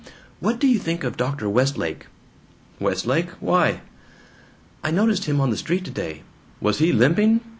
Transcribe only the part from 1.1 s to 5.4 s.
Dr. Westlake?" "Westlake? Why?" "I noticed him